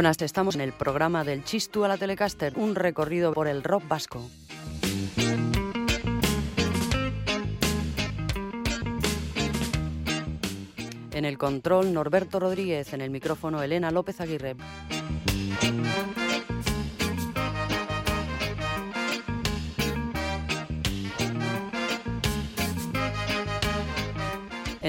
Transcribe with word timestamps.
Buenas, 0.00 0.22
estamos 0.22 0.54
en 0.54 0.62
el 0.62 0.72
programa 0.72 1.24
del 1.24 1.44
Chistu 1.44 1.84
a 1.84 1.88
la 1.88 1.98
Telecaster, 1.98 2.54
un 2.56 2.74
recorrido 2.74 3.34
por 3.34 3.46
el 3.46 3.62
rock 3.62 3.86
vasco. 3.86 4.30
En 11.12 11.26
el 11.26 11.36
control, 11.36 11.92
Norberto 11.92 12.40
Rodríguez, 12.40 12.94
en 12.94 13.02
el 13.02 13.10
micrófono, 13.10 13.62
Elena 13.62 13.90
López 13.90 14.22
Aguirre. 14.22 14.56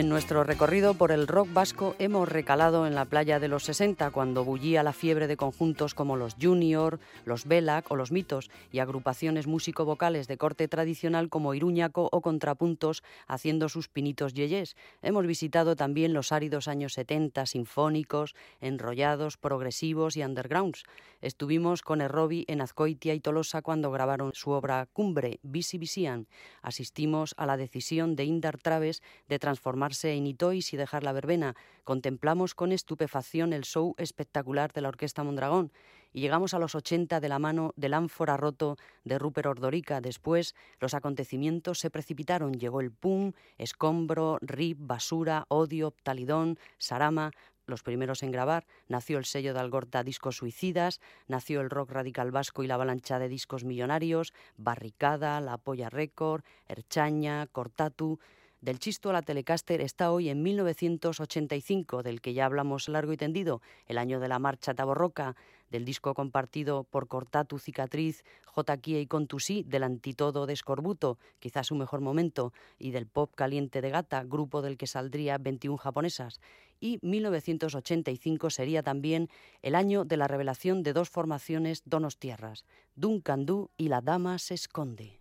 En 0.02 0.10
nuestro 0.10 0.44
recorrido 0.44 0.96
por 0.96 1.12
el 1.12 1.28
rock 1.28 1.54
vasco 1.54 1.96
hemos 2.00 2.28
recalado 2.28 2.88
en 2.88 2.96
la 2.96 3.06
playa 3.06 3.40
de 3.40 3.48
los 3.48 3.66
60 3.66 4.10
cuando 4.10 4.44
bullía 4.44 4.82
la 4.82 4.94
fiebre 4.94 5.28
de 5.28 5.38
conjuntos 5.38 5.94
como 5.94 6.16
los 6.16 6.38
Junior, 6.42 7.00
los 7.24 7.46
Belac 7.46 7.92
o 7.92 7.96
los 7.96 8.12
Mitos 8.12 8.50
y 8.72 8.80
agrupaciones 8.80 9.46
músico-vocales 9.46 10.28
de 10.28 10.40
corte 10.40 10.68
tradicional 10.68 11.30
como 11.30 11.54
Iruñaco 11.54 12.10
o 12.12 12.22
Contrapuntos 12.22 13.04
haciendo 13.28 13.70
sus 13.70 13.90
pinitos 13.90 14.34
yeyes. 14.34 14.76
Hemos 15.04 15.28
visitado 15.28 15.76
también 15.76 16.14
los 16.14 16.32
áridos 16.32 16.68
años 16.68 16.94
70 16.94 17.46
sinfónicos, 17.46 18.34
enrollados, 18.60 19.38
progresivos 19.38 20.18
y 20.18 20.24
undergrounds. 20.24 20.84
Estuvimos 21.22 21.84
con 21.84 22.02
Errobi 22.02 22.46
en 22.48 22.62
Azcoitia 22.62 23.14
y 23.14 23.20
Tolosa 23.20 23.62
cuando 23.62 23.92
grabaron 23.92 24.32
su 24.34 24.52
obra 24.52 24.88
Cumbre, 24.92 25.40
Visi 25.44 25.78
Visian. 25.78 26.28
Asistimos 26.64 27.36
a 27.38 27.46
la 27.46 27.58
decisión 27.58 28.16
de 28.16 28.26
Indar 28.26 28.58
Traves 28.58 29.04
de 29.30 29.38
transformarse 29.38 30.14
en 30.14 30.26
Itois 30.26 30.74
y 30.74 30.78
dejar 30.78 31.04
la 31.04 31.14
verbena. 31.14 31.56
Contemplamos 31.84 32.56
con 32.56 32.72
estupefacción 32.72 33.54
el 33.54 33.64
show 33.64 33.94
espectacular 33.98 34.74
de 34.74 34.82
la 34.82 34.90
Orquesta 34.90 35.24
Mondragón 35.24 35.72
y 36.14 36.22
llegamos 36.22 36.54
a 36.54 36.60
los 36.60 36.76
80 36.76 37.20
de 37.20 37.30
la 37.30 37.40
mano 37.40 37.74
del 37.76 37.94
ánfora 37.94 38.38
roto 38.38 38.78
de 39.04 39.18
Rupert 39.18 39.48
Ordorica. 39.48 40.02
Después 40.02 40.56
los 40.80 40.94
acontecimientos 40.94 41.80
se 41.80 41.90
precipitaron. 41.90 42.54
Llegó 42.54 42.82
el 42.82 42.92
pum, 42.92 43.32
escombro, 43.58 44.38
rip, 44.42 44.78
basura, 44.82 45.46
odio, 45.48 45.94
talidón, 46.04 46.60
sarama, 46.78 47.32
los 47.72 47.82
primeros 47.82 48.22
en 48.22 48.30
grabar, 48.30 48.68
nació 48.88 49.18
el 49.18 49.26
sello 49.26 49.56
de 49.56 49.60
Algorta 49.60 50.04
Discos 50.04 50.38
Suicidas, 50.38 51.02
nació 51.28 51.62
el 51.62 51.72
rock 51.72 51.90
radical 51.90 52.30
vasco 52.30 52.62
y 52.62 52.68
la 52.68 52.76
avalancha 52.76 53.18
de 53.18 53.30
discos 53.30 53.64
millonarios, 53.64 54.34
Barricada, 54.58 55.42
La 55.42 55.58
Polla 55.58 55.90
Record, 55.90 56.44
Erchaña, 56.68 57.48
Cortatu. 57.48 58.20
Del 58.62 58.78
Chisto 58.78 59.10
a 59.10 59.14
la 59.14 59.24
Telecaster 59.24 59.82
está 59.82 60.12
hoy 60.12 60.30
en 60.30 60.44
1985, 60.44 62.04
del 62.04 62.22
que 62.22 62.36
ya 62.36 62.46
hablamos 62.46 62.90
largo 62.90 63.12
y 63.12 63.18
tendido, 63.18 63.60
el 63.88 63.98
año 63.98 64.20
de 64.20 64.28
la 64.28 64.38
marcha 64.38 64.76
Taborroca, 64.76 65.36
del 65.72 65.84
disco 65.84 66.14
compartido 66.14 66.84
por 66.84 67.08
Cortatu 67.08 67.58
Cicatriz, 67.58 68.24
J. 68.46 68.78
y 68.84 69.08
Contusí, 69.08 69.64
del 69.64 69.82
Antitodo 69.82 70.46
de 70.46 70.54
Escorbuto, 70.54 71.18
quizás 71.40 71.68
su 71.68 71.76
mejor 71.76 72.02
momento, 72.02 72.54
y 72.78 72.92
del 72.92 73.08
Pop 73.08 73.34
Caliente 73.34 73.82
de 73.82 73.90
Gata, 73.90 74.24
grupo 74.24 74.62
del 74.62 74.78
que 74.78 74.86
saldría 74.86 75.40
21 75.40 75.78
japonesas. 75.78 76.40
Y 76.82 77.00
1985 77.04 78.50
sería 78.50 78.84
también 78.84 79.30
el 79.62 79.76
año 79.76 80.04
de 80.04 80.18
la 80.18 80.28
revelación 80.28 80.84
de 80.84 80.92
dos 80.92 81.10
formaciones 81.10 81.84
donostiarras, 81.86 82.66
Duncan 82.96 83.46
Du 83.46 83.70
y 83.78 83.88
La 83.88 84.02
Dama 84.02 84.40
se 84.40 84.56
esconde. 84.56 85.21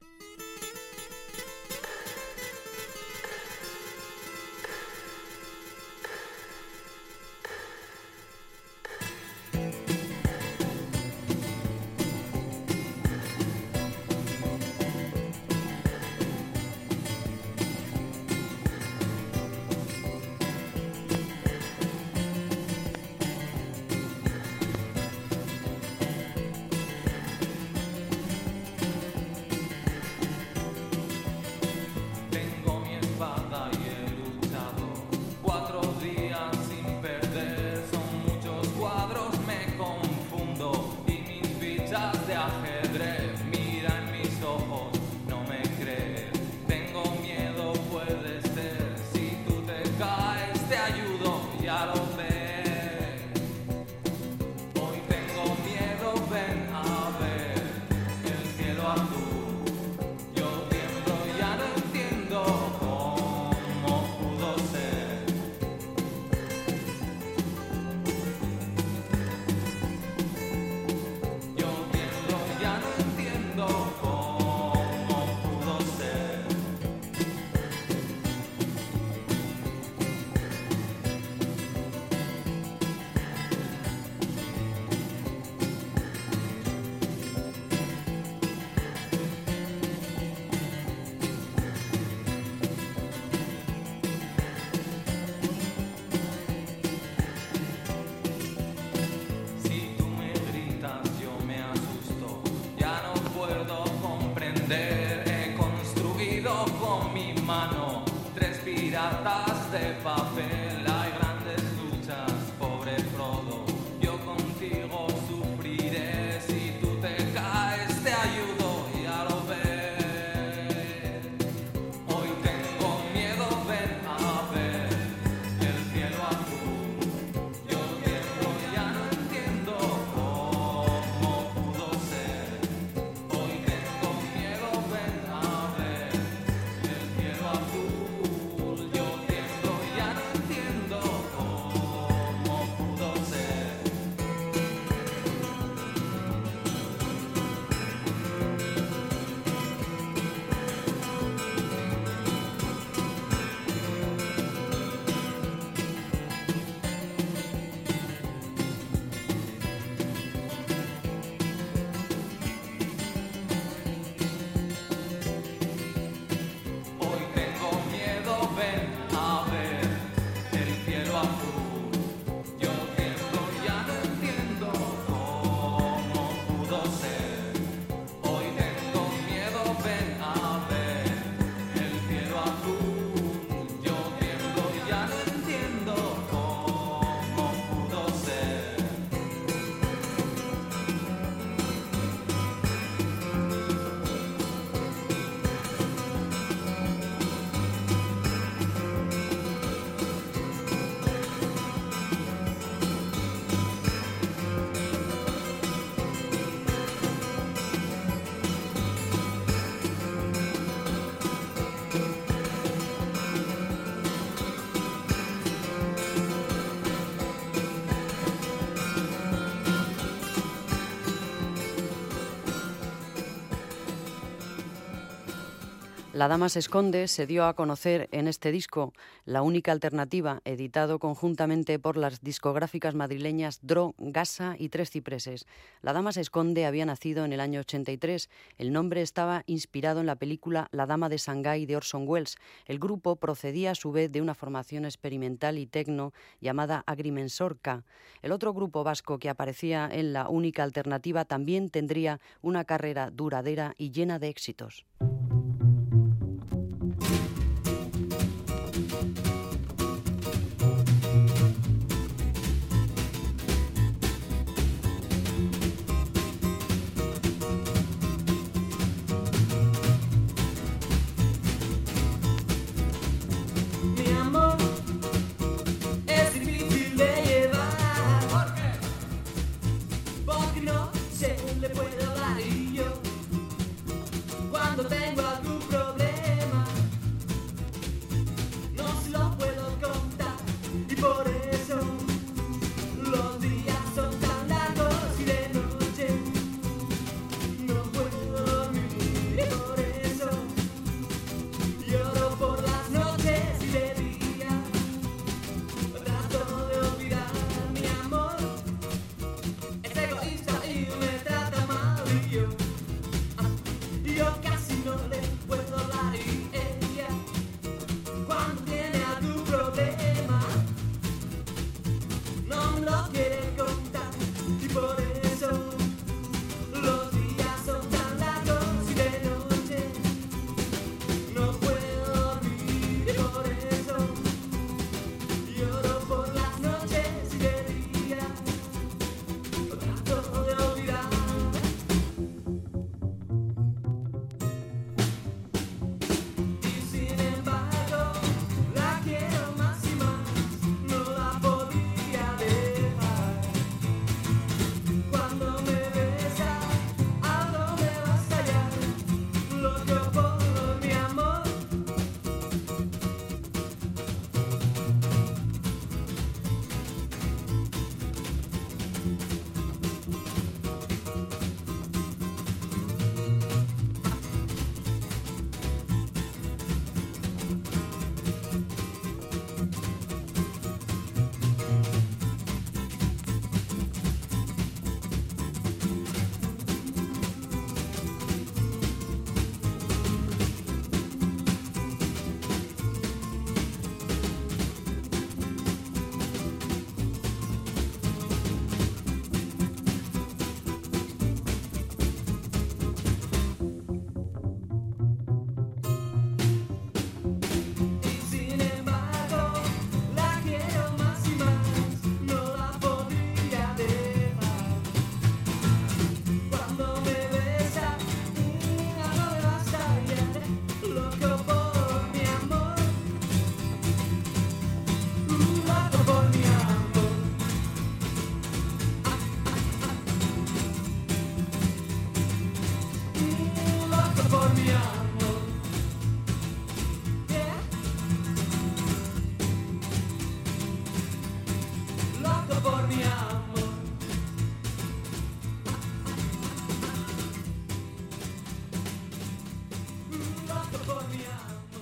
La 226.20 226.28
Dama 226.28 226.50
se 226.50 226.58
esconde 226.58 227.08
se 227.08 227.26
dio 227.26 227.46
a 227.46 227.54
conocer 227.54 228.10
en 228.12 228.28
este 228.28 228.52
disco, 228.52 228.92
la 229.24 229.40
única 229.40 229.72
alternativa, 229.72 230.42
editado 230.44 230.98
conjuntamente 230.98 231.78
por 231.78 231.96
las 231.96 232.20
discográficas 232.20 232.94
madrileñas 232.94 233.60
Dro, 233.62 233.94
Gasa 233.96 234.54
y 234.58 234.68
Tres 234.68 234.90
Cipreses. 234.90 235.46
La 235.80 235.94
Dama 235.94 236.12
se 236.12 236.20
esconde 236.20 236.66
había 236.66 236.84
nacido 236.84 237.24
en 237.24 237.32
el 237.32 237.40
año 237.40 237.60
83. 237.60 238.28
El 238.58 238.70
nombre 238.70 239.00
estaba 239.00 239.44
inspirado 239.46 240.00
en 240.00 240.04
la 240.04 240.16
película 240.16 240.68
La 240.72 240.84
Dama 240.84 241.08
de 241.08 241.16
Shanghái 241.16 241.64
de 241.64 241.76
Orson 241.76 242.06
Welles. 242.06 242.36
El 242.66 242.78
grupo 242.78 243.16
procedía 243.16 243.70
a 243.70 243.74
su 243.74 243.90
vez 243.90 244.12
de 244.12 244.20
una 244.20 244.34
formación 244.34 244.84
experimental 244.84 245.56
y 245.56 245.66
tecno 245.66 246.12
llamada 246.38 246.84
Agrimensorca. 246.86 247.82
El 248.20 248.32
otro 248.32 248.52
grupo 248.52 248.84
vasco 248.84 249.18
que 249.18 249.30
aparecía 249.30 249.88
en 249.90 250.12
la 250.12 250.28
única 250.28 250.64
alternativa 250.64 251.24
también 251.24 251.70
tendría 251.70 252.20
una 252.42 252.66
carrera 252.66 253.10
duradera 253.10 253.72
y 253.78 253.90
llena 253.90 254.18
de 254.18 254.28
éxitos. 254.28 254.84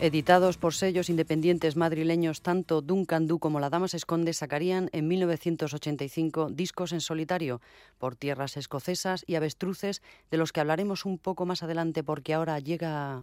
Editados 0.08 0.56
por 0.56 0.72
sellos 0.72 1.10
independientes 1.10 1.76
madrileños, 1.76 2.40
tanto 2.40 2.80
Duncan 2.80 3.26
Du 3.26 3.38
como 3.38 3.60
La 3.60 3.68
Dama 3.68 3.88
se 3.88 3.98
esconde 3.98 4.32
sacarían 4.32 4.88
en 4.92 5.06
1985 5.06 6.48
discos 6.48 6.94
en 6.94 7.02
solitario 7.02 7.60
por 7.98 8.16
tierras 8.16 8.56
escocesas 8.56 9.22
y 9.26 9.34
avestruces, 9.34 10.00
de 10.30 10.38
los 10.38 10.50
que 10.50 10.60
hablaremos 10.60 11.04
un 11.04 11.18
poco 11.18 11.44
más 11.44 11.62
adelante 11.62 12.02
porque 12.02 12.32
ahora 12.32 12.58
llega... 12.58 13.20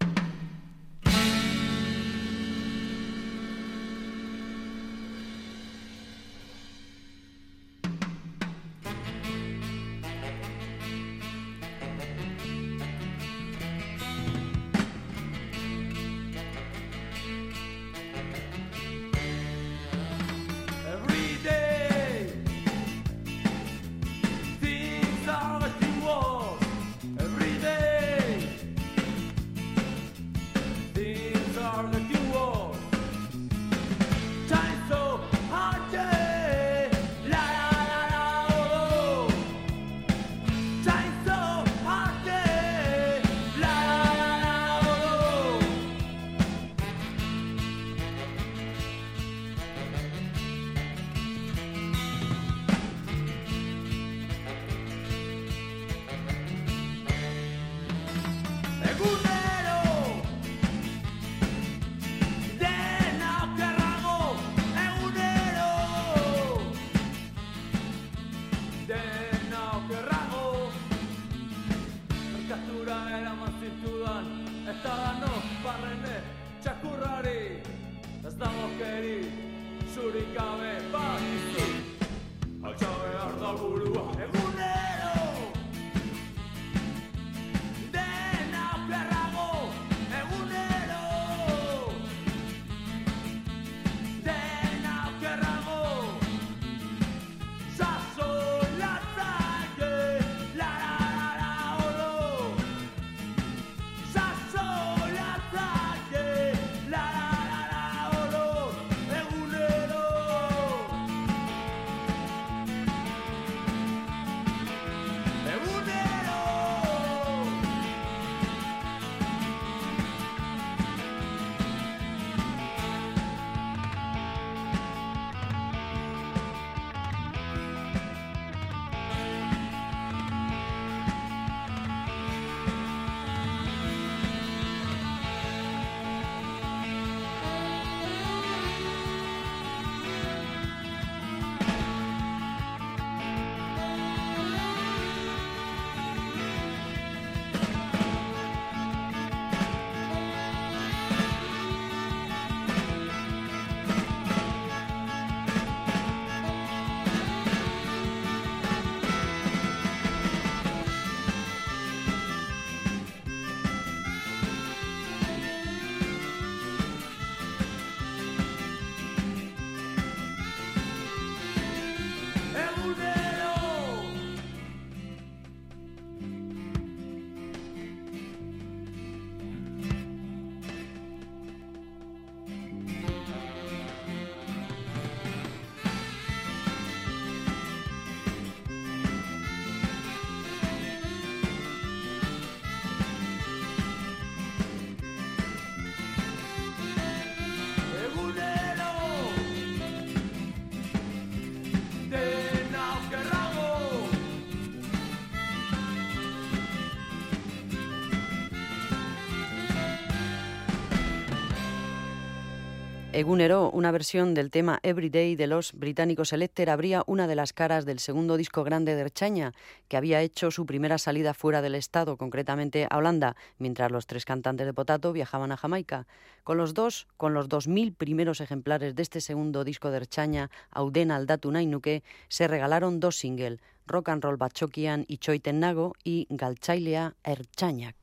Egunero, 213.16 213.70
una 213.70 213.92
versión 213.92 214.34
del 214.34 214.50
tema 214.50 214.78
Everyday 214.82 215.36
de 215.36 215.46
los 215.46 215.72
británicos 215.72 216.34
Electer, 216.34 216.68
abría 216.68 217.02
una 217.06 217.26
de 217.26 217.34
las 217.34 217.54
caras 217.54 217.86
del 217.86 217.98
segundo 217.98 218.36
disco 218.36 218.62
grande 218.62 218.94
de 218.94 219.00
Erchaña, 219.00 219.54
que 219.88 219.96
había 219.96 220.20
hecho 220.20 220.50
su 220.50 220.66
primera 220.66 220.98
salida 220.98 221.32
fuera 221.32 221.62
del 221.62 221.76
estado, 221.76 222.18
concretamente 222.18 222.86
a 222.90 222.98
Holanda, 222.98 223.34
mientras 223.56 223.90
los 223.90 224.06
tres 224.06 224.26
cantantes 224.26 224.66
de 224.66 224.74
Potato 224.74 225.14
viajaban 225.14 225.50
a 225.50 225.56
Jamaica. 225.56 226.06
Con 226.44 226.58
los 226.58 226.74
dos, 226.74 227.06
con 227.16 227.32
los 227.32 227.48
2.000 227.48 227.94
primeros 227.96 228.42
ejemplares 228.42 228.94
de 228.94 229.02
este 229.02 229.22
segundo 229.22 229.64
disco 229.64 229.90
de 229.90 229.96
Erchaña, 229.96 230.50
Audena 230.70 231.16
Aldatu 231.16 231.50
Nainuke, 231.50 232.02
se 232.28 232.48
regalaron 232.48 233.00
dos 233.00 233.16
singles, 233.16 233.60
Rock 233.86 234.10
and 234.10 234.24
Roll 234.24 234.36
Batchokian 234.36 235.06
y 235.08 235.16
Choiten 235.16 235.60
Nago 235.60 235.94
y 236.04 236.26
Galtzailea 236.28 237.14
Erchañak. 237.24 237.96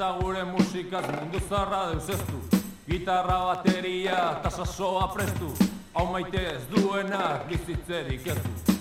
Eta 0.00 0.16
gure 0.16 0.44
musikaz 0.48 1.04
mundu 1.12 1.38
zarra 1.44 1.78
deusestu 1.90 2.38
Gitarra 2.88 3.34
bateria 3.48 4.38
eta 4.38 4.48
sasoa 4.50 5.10
prestu. 5.12 5.50
Hau 5.92 6.06
maite 6.14 6.40
ez 6.54 6.62
duenak 6.70 7.44
bizitzerik 7.50 8.30
ez 8.32 8.38
du. 8.46 8.78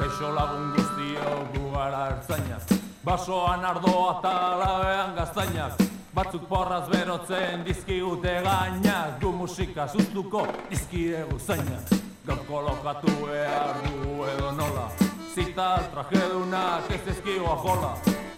Kaixo 0.00 0.32
lagun 0.34 0.74
guztio 0.74 1.38
gu 1.54 1.70
gara 1.76 2.02
ertzainak. 2.08 2.76
Basoan 3.06 3.64
ardoa 3.70 4.18
eta 4.18 4.34
labean 4.64 5.16
gaztainak. 5.22 5.88
Batzuk 6.10 6.50
porraz 6.50 6.88
berotzen 6.90 7.62
dizkigute 7.70 8.40
gainak. 8.50 9.20
Gu 9.22 9.30
musika 9.46 9.86
sustuko 9.86 10.48
dizkidegu 10.70 11.38
zainak 11.38 11.98
Gaur 12.26 12.46
kolokatu 12.50 13.20
behar 13.28 13.76
dugu 13.86 14.24
edo 14.34 14.56
nola 14.58 15.05
Zita 15.36 15.82
trajedunak 15.92 16.90
ez 16.90 17.08
ezkigoa 17.12 17.56
jola 17.60 17.90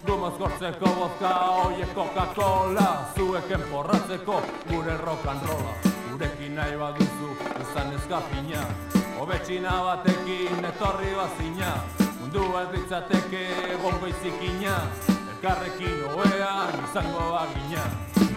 Gu 0.05 0.17
mozkortzeko 0.19 0.89
bozka 0.97 1.29
oiek 1.61 1.93
Coca-Cola. 1.95 2.87
Zueken 3.15 3.63
porratzeko 3.71 4.41
gure 4.67 4.97
rock 5.05 5.29
and 5.31 5.47
rolla 5.47 5.77
Gurekin 6.09 6.59
nahi 6.59 6.75
baduzu 6.75 7.29
izan 7.63 7.95
eskapina 7.95 8.65
Hobetxina 9.15 9.77
batekin 9.87 10.67
etorri 10.73 11.15
bazina 11.15 11.71
Mundu 12.19 12.43
ez 12.65 12.67
ditzateke 12.75 13.45
egongo 13.77 14.11
izikina 14.11 14.75
Elkarrekin 15.15 16.03
hoean 16.17 16.83
izango 16.83 17.31
bagina 17.37 18.28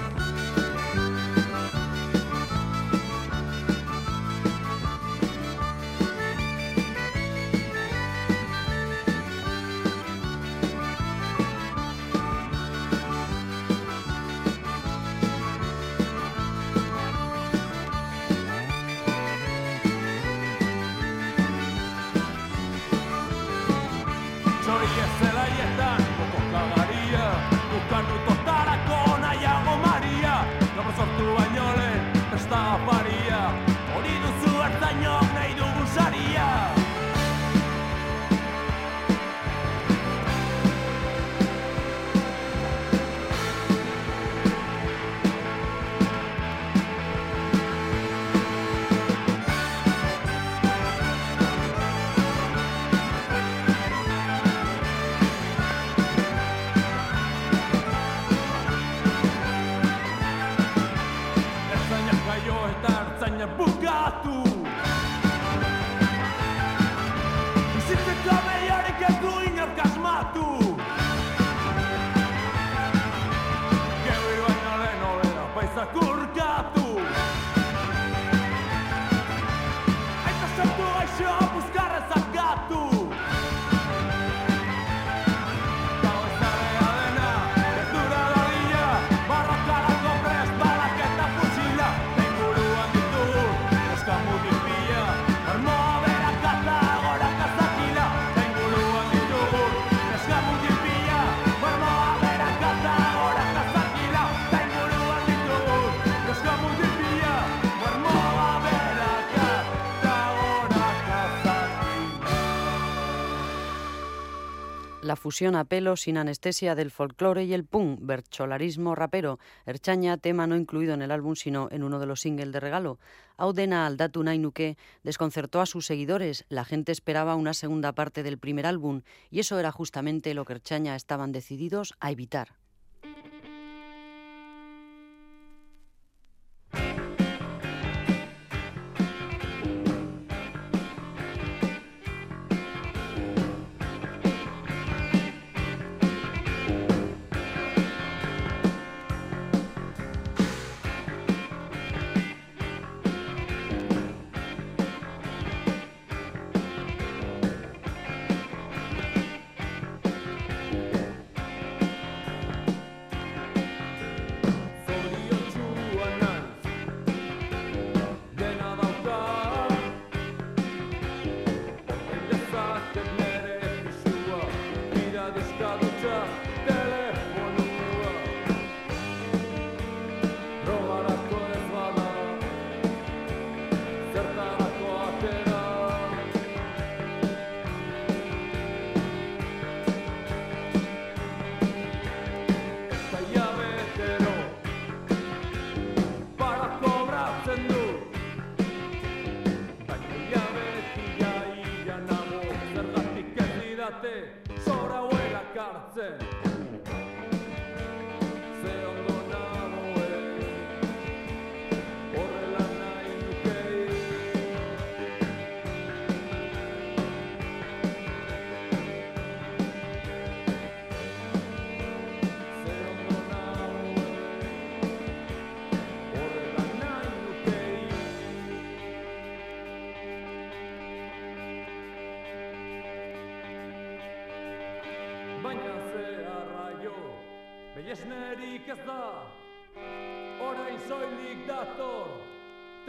fusión 115.22 115.54
a 115.54 115.64
pelo 115.64 115.94
sin 115.94 116.16
anestesia 116.18 116.74
del 116.74 116.90
folclore 116.90 117.44
y 117.44 117.54
el 117.54 117.64
punk, 117.64 118.00
bercholarismo 118.02 118.96
rapero, 118.96 119.38
Erchaña, 119.66 120.16
tema 120.16 120.48
no 120.48 120.56
incluido 120.56 120.94
en 120.94 121.02
el 121.02 121.12
álbum 121.12 121.36
sino 121.36 121.68
en 121.70 121.84
uno 121.84 122.00
de 122.00 122.06
los 122.06 122.22
singles 122.22 122.50
de 122.50 122.58
regalo. 122.58 122.98
Audena 123.36 123.86
Aldatu 123.86 124.24
Nainuke 124.24 124.76
desconcertó 125.04 125.60
a 125.60 125.66
sus 125.66 125.86
seguidores, 125.86 126.44
la 126.48 126.64
gente 126.64 126.90
esperaba 126.90 127.36
una 127.36 127.54
segunda 127.54 127.92
parte 127.92 128.24
del 128.24 128.36
primer 128.36 128.66
álbum 128.66 129.02
y 129.30 129.38
eso 129.38 129.60
era 129.60 129.70
justamente 129.70 130.34
lo 130.34 130.44
que 130.44 130.54
Erchaña 130.54 130.96
estaban 130.96 131.30
decididos 131.30 131.94
a 132.00 132.10
evitar. 132.10 132.61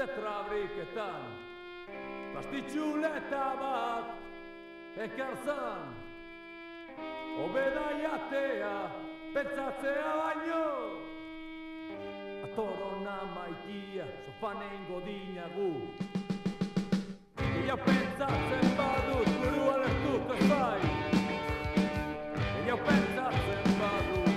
trabriketan 0.08 1.24
Plastitxuleta 2.34 3.46
bat 3.62 4.08
ekar 5.06 5.36
zan 5.46 5.94
Obeda 7.44 7.88
jatea 8.02 8.76
pentsatzea 9.34 10.12
baino. 10.20 10.66
Atorona 12.46 13.18
maitia 13.36 14.06
sofanen 14.26 14.86
godina 14.90 15.48
Ia 17.64 17.78
pentsatzen 17.78 18.68
badut 18.78 19.30
buruan 19.40 19.82
ez 19.88 19.98
dut 20.04 20.36
ez 20.36 20.50
bai 20.52 20.82
Ia 22.68 22.78
pentsatzen 22.78 23.74
badut. 23.80 24.33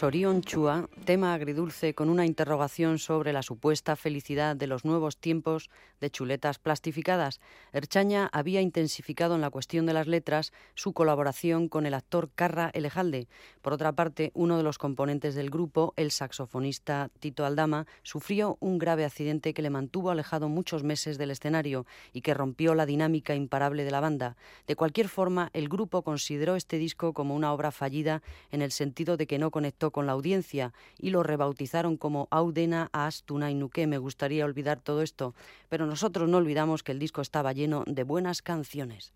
zoriontsua 0.00 0.74
tema 1.10 1.34
agridulce 1.34 1.92
con 1.92 2.08
una 2.08 2.24
interrogación 2.24 3.00
sobre 3.00 3.32
la 3.32 3.42
supuesta 3.42 3.96
felicidad 3.96 4.54
de 4.54 4.68
los 4.68 4.84
nuevos 4.84 5.16
tiempos 5.16 5.68
de 6.00 6.08
chuletas 6.08 6.60
plastificadas. 6.60 7.40
Erchaña 7.72 8.30
había 8.32 8.60
intensificado 8.60 9.34
en 9.34 9.40
la 9.40 9.50
cuestión 9.50 9.86
de 9.86 9.92
las 9.92 10.06
letras 10.06 10.52
su 10.76 10.92
colaboración 10.92 11.68
con 11.68 11.84
el 11.84 11.94
actor 11.94 12.30
Carra 12.32 12.70
Elejalde. 12.74 13.26
Por 13.60 13.72
otra 13.72 13.90
parte, 13.90 14.30
uno 14.34 14.56
de 14.56 14.62
los 14.62 14.78
componentes 14.78 15.34
del 15.34 15.50
grupo, 15.50 15.94
el 15.96 16.12
saxofonista 16.12 17.10
Tito 17.18 17.44
Aldama, 17.44 17.88
sufrió 18.04 18.56
un 18.60 18.78
grave 18.78 19.04
accidente 19.04 19.52
que 19.52 19.62
le 19.62 19.70
mantuvo 19.70 20.12
alejado 20.12 20.48
muchos 20.48 20.84
meses 20.84 21.18
del 21.18 21.32
escenario 21.32 21.86
y 22.12 22.20
que 22.20 22.34
rompió 22.34 22.76
la 22.76 22.86
dinámica 22.86 23.34
imparable 23.34 23.82
de 23.82 23.90
la 23.90 23.98
banda. 23.98 24.36
De 24.68 24.76
cualquier 24.76 25.08
forma, 25.08 25.50
el 25.54 25.68
grupo 25.68 26.02
consideró 26.02 26.54
este 26.54 26.78
disco 26.78 27.14
como 27.14 27.34
una 27.34 27.52
obra 27.52 27.72
fallida 27.72 28.22
en 28.52 28.62
el 28.62 28.70
sentido 28.70 29.16
de 29.16 29.26
que 29.26 29.40
no 29.40 29.50
conectó 29.50 29.90
con 29.90 30.06
la 30.06 30.12
audiencia 30.12 30.72
y 31.00 31.10
lo 31.10 31.22
rebautizaron 31.22 31.96
como 31.96 32.28
Audena 32.30 32.88
Astuna 32.92 33.50
Nuque. 33.50 33.86
Me 33.86 33.98
gustaría 33.98 34.44
olvidar 34.44 34.80
todo 34.80 35.02
esto, 35.02 35.34
pero 35.68 35.86
nosotros 35.86 36.28
no 36.28 36.38
olvidamos 36.38 36.82
que 36.82 36.92
el 36.92 36.98
disco 36.98 37.20
estaba 37.20 37.52
lleno 37.52 37.84
de 37.86 38.02
buenas 38.04 38.42
canciones. 38.42 39.12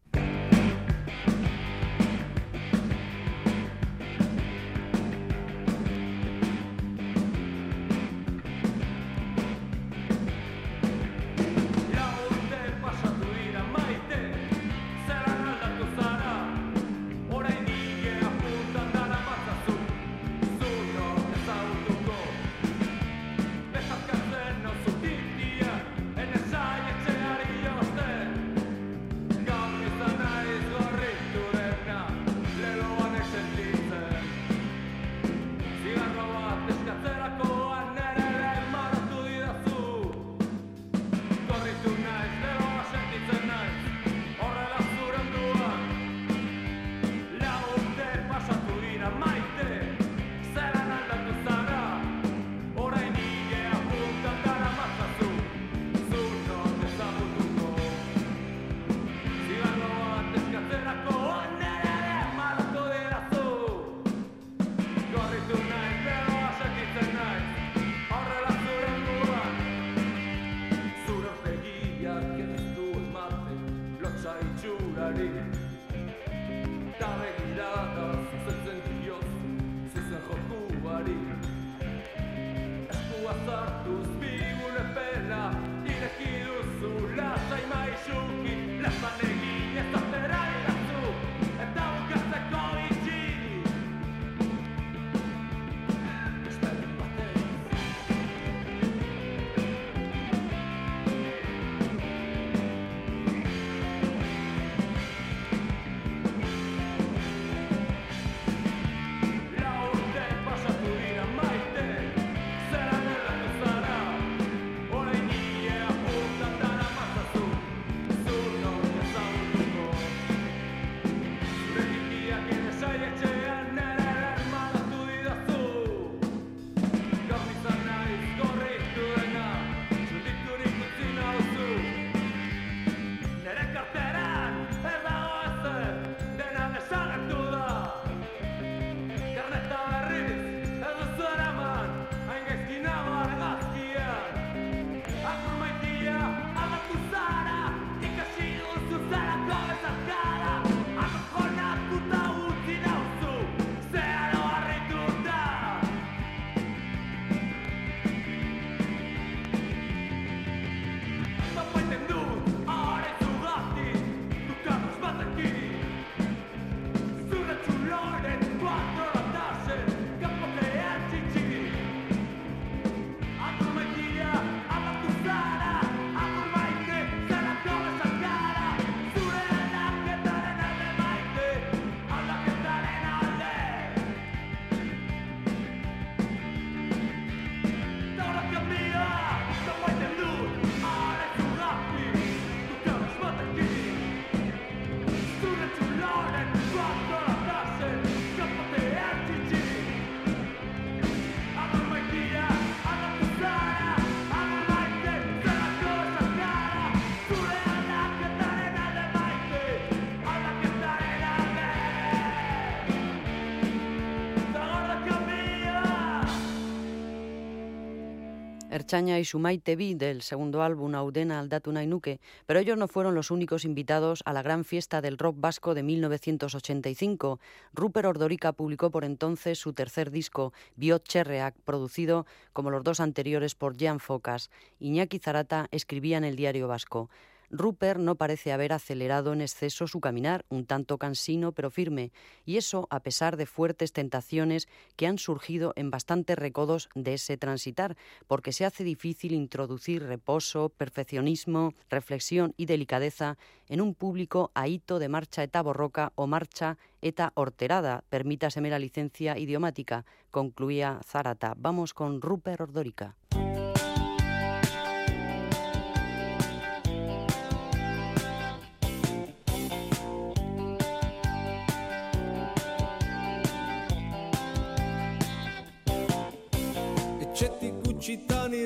Erchaña 218.94 219.18
y 219.18 219.24
Sumaite 219.24 219.74
Vi 219.74 219.94
del 219.94 220.22
segundo 220.22 220.62
álbum 220.62 220.94
Audena 220.94 221.40
Aldatu 221.40 221.72
Nainuke, 221.72 222.20
pero 222.46 222.61
ellos 222.61 222.78
no 222.78 222.87
fueron 222.87 223.16
los 223.16 223.33
únicos 223.33 223.64
invitados 223.64 224.22
a 224.24 224.33
la 224.33 224.40
gran 224.40 224.64
fiesta 224.64 225.00
del 225.00 225.18
rock 225.18 225.35
vasco 225.40 225.74
de 225.74 225.83
1985. 225.83 227.40
Rupert 227.72 228.07
Ordorica 228.07 228.52
publicó 228.52 228.92
por 228.92 229.04
entonces 229.04 229.59
su 229.59 229.72
tercer 229.72 230.12
disco, 230.12 230.52
Biot 230.76 231.02
Cherreak, 231.09 231.57
producido 231.64 232.24
como 232.52 232.70
los 232.70 232.85
dos 232.85 233.00
anteriores 233.00 233.57
por 233.57 233.76
Jan 233.76 233.98
Focas. 233.98 234.48
Iñaki 234.78 235.18
Zarata 235.18 235.66
escribía 235.72 236.18
en 236.18 236.24
el 236.24 236.37
diario 236.37 236.68
vasco. 236.68 237.11
Rupert 237.57 238.01
no 238.01 238.17
parece 238.17 238.53
haber 238.53 238.73
acelerado 238.73 239.33
en 239.33 239.40
exceso 239.40 239.87
su 239.87 240.01
caminar, 240.01 240.45
un 240.49 240.67
tanto 240.67 240.99
cansino 240.99 241.53
pero 241.53 241.71
firme, 241.71 242.11
y 242.45 242.57
eso 242.57 242.88
a 242.90 242.99
pesar 242.99 243.37
de 243.37 243.47
fuertes 243.47 243.93
tentaciones 243.93 244.67
que 244.97 245.07
han 245.07 245.19
surgido 245.19 245.73
en 245.77 245.90
bastantes 245.90 246.37
recodos 246.37 246.88
de 246.97 247.14
ese 247.14 247.37
transitar, 247.37 247.97
porque 248.27 248.53
se 248.53 248.64
hace 248.64 248.83
difícil 248.83 249.33
introducir 249.33 250.03
reposo, 250.03 250.71
perfeccionismo, 250.71 251.75
reflexión 251.88 252.55
y 252.57 252.67
delicadeza 252.67 253.38
en 253.69 253.81
un 253.81 253.95
público 253.95 254.51
ahito 254.55 254.99
de 254.99 255.09
marcha 255.09 255.45
eta 255.45 255.62
borroca 255.62 256.12
o 256.17 256.27
marcha 256.27 256.77
eta 257.03 257.31
horterada, 257.37 258.03
permítaseme 258.11 258.69
la 258.69 258.81
licencia 258.81 259.38
idiomática, 259.38 260.05
concluía 260.33 260.99
Zarata. 261.05 261.55
Vamos 261.57 261.95
con 261.95 262.21
Rupert 262.21 262.62
Ordorica. 262.62 263.14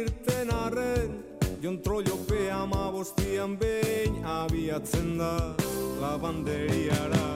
Irten 0.02 0.50
arren 0.50 1.11
Jontrollope 1.62 2.50
ama 2.52 2.92
bostian 2.92 3.56
behin 3.61 4.24
abiatzen 4.24 5.18
da 5.18 5.32
labanderiara. 6.00 7.26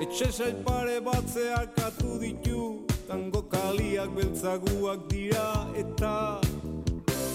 Etxe 0.00 0.32
saipare 0.32 1.00
batzeak 1.04 1.76
atu 1.88 2.16
ditu 2.22 2.62
Tango 3.08 3.42
kaliak 3.52 4.10
beltzaguak 4.16 5.04
dira 5.12 5.66
eta 5.76 6.40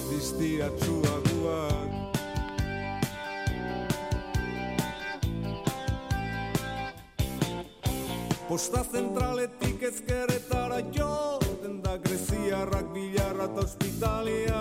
Distiratsuaguak 0.09 2.04
Posta 8.45 8.83
zentraletik 8.93 9.81
ezkerretara 9.87 10.77
jo 10.93 11.39
Denda 11.63 11.95
greziarrak 11.97 12.91
bilarra 12.93 13.47
eta 13.49 13.63
hospitalia 13.63 14.59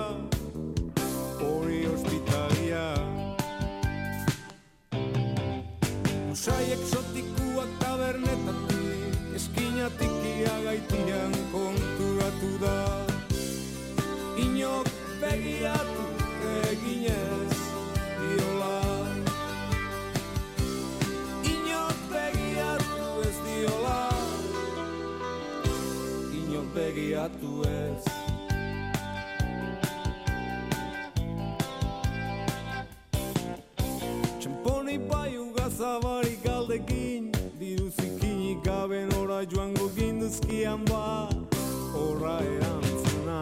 Hori 1.45 1.83
hospitalia. 1.85 2.85
Usai 6.33 6.65
exotikuak 6.79 7.77
tabernetatik 7.83 9.37
Eskinatik 9.37 10.17
iagaitian 10.33 11.37
konturatu 11.53 12.55
da 12.65 12.79
Inok 14.47 14.89
begiatu 15.21 15.94
begiatu 27.25 27.63
ez 27.69 28.05
Txamponi 34.41 34.99
baiu 35.09 35.53
gazabari 35.57 36.37
galdekin 36.45 37.33
Diruzikinik 37.59 38.65
gaben 38.65 39.13
ora 39.15 39.45
joango 39.45 39.89
ginduzkian 39.97 40.85
ba 40.85 41.29
Horra 41.95 42.41
erantzuna. 42.43 43.41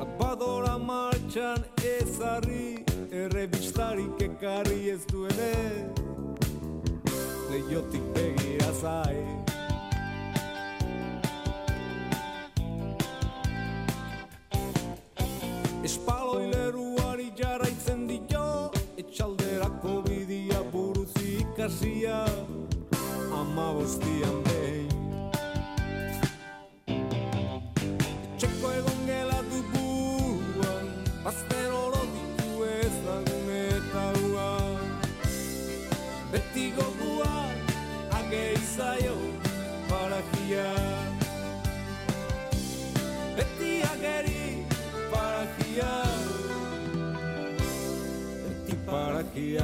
Lapadora 0.00 0.76
martxan 0.78 1.64
ezarri 1.94 2.84
Errebistarik 3.12 4.22
ekarri 4.28 4.90
ez 4.90 5.04
duenez 5.06 6.01
leiotik 7.72 8.04
begira 8.14 8.72
zai 8.72 9.16
Espaloi 15.82 16.50
leruari 16.52 17.32
jarraitzen 17.38 18.06
dio 18.10 18.44
Etxalderako 19.00 20.02
bidia 20.08 20.60
buruzi 20.72 21.38
ikasia 21.40 22.24
Ama 23.40 23.72
bostian 23.78 24.11
Beti 49.22 49.54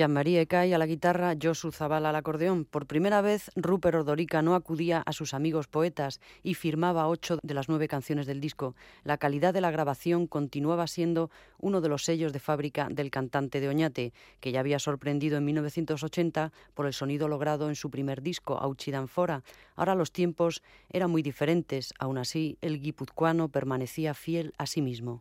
Jean-Marie 0.00 0.40
Ecay 0.40 0.72
a 0.72 0.78
la 0.78 0.86
guitarra, 0.86 1.34
Josu 1.38 1.72
Zabal 1.72 2.06
al 2.06 2.16
acordeón. 2.16 2.64
Por 2.64 2.86
primera 2.86 3.20
vez, 3.20 3.50
Rupert 3.54 3.96
Ordorica 3.96 4.40
no 4.40 4.54
acudía 4.54 5.02
a 5.04 5.12
sus 5.12 5.34
amigos 5.34 5.68
poetas 5.68 6.20
y 6.42 6.54
firmaba 6.54 7.06
ocho 7.06 7.38
de 7.42 7.52
las 7.52 7.68
nueve 7.68 7.86
canciones 7.86 8.26
del 8.26 8.40
disco. 8.40 8.74
La 9.04 9.18
calidad 9.18 9.52
de 9.52 9.60
la 9.60 9.70
grabación 9.70 10.26
continuaba 10.26 10.86
siendo 10.86 11.30
uno 11.58 11.82
de 11.82 11.90
los 11.90 12.02
sellos 12.06 12.32
de 12.32 12.40
fábrica 12.40 12.88
del 12.90 13.10
cantante 13.10 13.60
de 13.60 13.68
Oñate, 13.68 14.14
que 14.40 14.52
ya 14.52 14.60
había 14.60 14.78
sorprendido 14.78 15.36
en 15.36 15.44
1980 15.44 16.50
por 16.72 16.86
el 16.86 16.94
sonido 16.94 17.28
logrado 17.28 17.68
en 17.68 17.74
su 17.74 17.90
primer 17.90 18.22
disco, 18.22 18.56
Auchidan 18.56 19.06
Fora. 19.06 19.42
Ahora 19.76 19.94
los 19.94 20.12
tiempos 20.12 20.62
eran 20.88 21.10
muy 21.10 21.20
diferentes. 21.20 21.92
Aún 21.98 22.16
así, 22.16 22.56
el 22.62 22.80
guipuzcoano 22.80 23.50
permanecía 23.50 24.14
fiel 24.14 24.54
a 24.56 24.64
sí 24.64 24.80
mismo. 24.80 25.20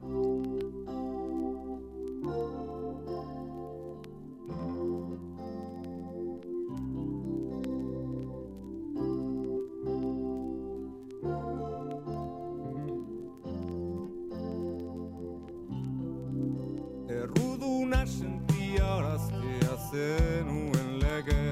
Zenuen 19.99 20.99
lege. 20.99 21.43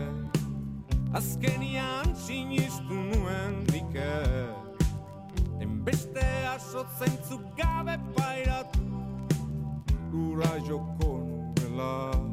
Azkenian 1.14 2.16
sinistu 2.16 2.94
nuen 2.94 3.64
dike 3.72 4.12
Enbeste 5.64 6.26
asotzeintzuk 6.56 7.44
gabe 7.58 7.98
pairatu. 8.16 8.86
Lura 10.12 10.52
joko 10.68 11.12
nuela 11.24 12.27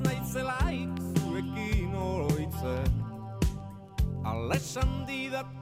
ez 0.00 0.34
likes 0.36 1.04
tricky 1.20 1.86
oroitzen 1.94 2.92
and 4.24 4.48
let 4.48 5.61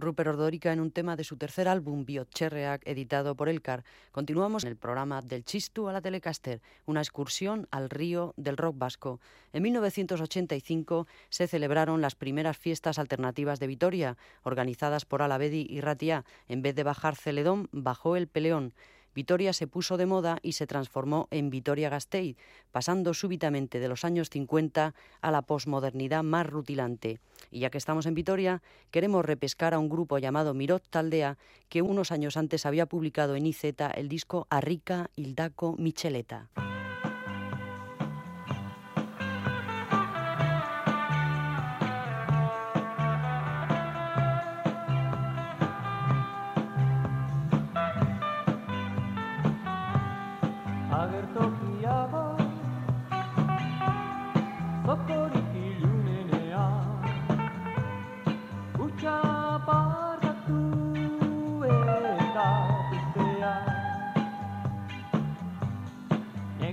Rupert 0.00 0.30
Ordórica 0.30 0.72
en 0.72 0.80
un 0.80 0.90
tema 0.90 1.16
de 1.16 1.24
su 1.24 1.36
tercer 1.36 1.68
álbum, 1.68 2.04
Biotcherreak, 2.04 2.82
editado 2.86 3.34
por 3.34 3.48
Elcar. 3.48 3.84
Continuamos 4.12 4.64
en 4.64 4.70
el 4.70 4.76
programa 4.76 5.22
Del 5.22 5.44
Chistu 5.44 5.88
a 5.88 5.92
la 5.92 6.00
Telecaster, 6.00 6.60
una 6.86 7.00
excursión 7.00 7.68
al 7.70 7.90
río 7.90 8.34
del 8.36 8.56
rock 8.56 8.78
vasco. 8.78 9.20
En 9.52 9.62
1985 9.62 11.06
se 11.28 11.46
celebraron 11.46 12.00
las 12.00 12.14
primeras 12.14 12.56
fiestas 12.56 12.98
alternativas 12.98 13.60
de 13.60 13.66
Vitoria, 13.66 14.16
organizadas 14.42 15.04
por 15.04 15.22
Alavedi 15.22 15.66
y 15.68 15.80
Ratia. 15.80 16.24
En 16.48 16.62
vez 16.62 16.74
de 16.74 16.82
bajar 16.82 17.16
Celedón, 17.16 17.68
bajó 17.72 18.16
el 18.16 18.28
Peleón. 18.28 18.72
Vitoria 19.14 19.52
se 19.52 19.66
puso 19.66 19.96
de 19.96 20.06
moda 20.06 20.38
y 20.42 20.52
se 20.52 20.66
transformó 20.66 21.28
en 21.30 21.50
Vitoria 21.50 21.88
Gasteiz, 21.88 22.36
pasando 22.70 23.14
súbitamente 23.14 23.80
de 23.80 23.88
los 23.88 24.04
años 24.04 24.30
50 24.30 24.94
a 25.20 25.30
la 25.30 25.42
posmodernidad 25.42 26.22
más 26.22 26.46
rutilante. 26.46 27.20
Y 27.50 27.60
ya 27.60 27.70
que 27.70 27.78
estamos 27.78 28.06
en 28.06 28.14
Vitoria, 28.14 28.62
queremos 28.90 29.24
repescar 29.24 29.74
a 29.74 29.78
un 29.78 29.88
grupo 29.88 30.18
llamado 30.18 30.54
Mirot 30.54 30.88
Taldea, 30.88 31.38
que 31.68 31.82
unos 31.82 32.12
años 32.12 32.36
antes 32.36 32.66
había 32.66 32.86
publicado 32.86 33.36
en 33.36 33.46
IZ 33.46 33.64
el 33.94 34.08
disco 34.08 34.46
Arrica 34.50 35.10
Hildaco 35.16 35.76
Micheleta. 35.78 36.48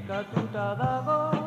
Nekatuta 0.07 0.75
dago 0.79 1.17
Eta 1.19 1.46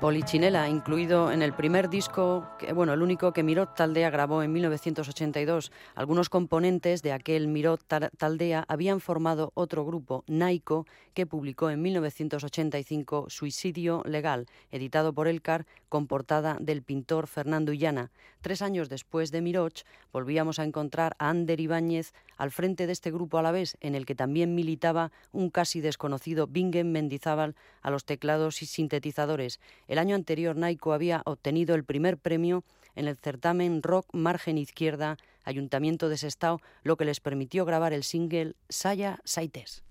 Polichinela, 0.00 0.66
incluido 0.70 1.30
en 1.30 1.42
el 1.42 1.52
primer 1.52 1.90
disco, 1.90 2.48
bueno, 2.74 2.94
el 2.94 3.02
único 3.02 3.34
que 3.34 3.42
Mirot 3.42 3.74
Taldea 3.74 4.08
grabó 4.08 4.42
en 4.42 4.50
1982. 4.50 5.70
Algunos 5.94 6.30
componentes 6.30 7.02
de 7.02 7.12
aquel 7.12 7.48
Mirot 7.48 7.84
Taldea 8.16 8.64
habían 8.66 9.00
formado 9.00 9.52
otro 9.52 9.84
grupo, 9.84 10.24
Naiko, 10.26 10.86
que 11.12 11.26
publicó 11.26 11.68
en 11.68 11.82
1985 11.82 13.26
Suicidio 13.28 14.02
Legal, 14.06 14.46
editado 14.70 15.12
por 15.12 15.28
Elcar, 15.28 15.66
con 15.90 16.06
portada 16.06 16.56
del 16.58 16.82
pintor 16.82 17.26
Fernando 17.26 17.74
Illana. 17.74 18.10
Tres 18.40 18.62
años 18.62 18.88
después 18.88 19.30
de 19.30 19.42
Miroch, 19.42 19.82
volvíamos 20.14 20.58
a 20.58 20.64
encontrar 20.64 21.14
a 21.18 21.28
Ander 21.28 21.60
Ibáñez 21.60 22.14
al 22.40 22.50
frente 22.50 22.86
de 22.86 22.92
este 22.92 23.10
grupo 23.10 23.36
a 23.36 23.42
la 23.42 23.52
vez, 23.52 23.76
en 23.82 23.94
el 23.94 24.06
que 24.06 24.14
también 24.14 24.54
militaba 24.54 25.12
un 25.30 25.50
casi 25.50 25.82
desconocido 25.82 26.46
Bingen 26.46 26.90
Mendizábal 26.90 27.54
a 27.82 27.90
los 27.90 28.06
teclados 28.06 28.62
y 28.62 28.66
sintetizadores. 28.66 29.60
El 29.88 29.98
año 29.98 30.14
anterior, 30.14 30.56
Naiko 30.56 30.94
había 30.94 31.20
obtenido 31.26 31.74
el 31.74 31.84
primer 31.84 32.16
premio 32.16 32.64
en 32.96 33.08
el 33.08 33.18
certamen 33.18 33.82
Rock 33.82 34.06
Margen 34.14 34.56
Izquierda, 34.56 35.18
Ayuntamiento 35.44 36.08
de 36.08 36.16
Sestao, 36.16 36.62
lo 36.82 36.96
que 36.96 37.04
les 37.04 37.20
permitió 37.20 37.66
grabar 37.66 37.92
el 37.92 38.04
single 38.04 38.54
Saya 38.70 39.20
Saites. 39.24 39.82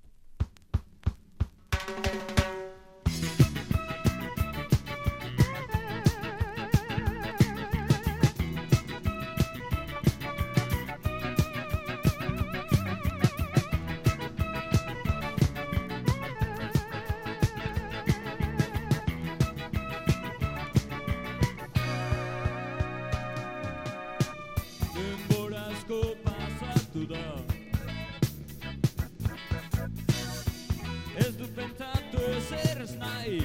nahi 33.00 33.42